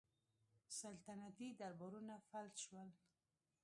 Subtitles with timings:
[0.79, 2.89] سلطنتي دربارونه فلج شول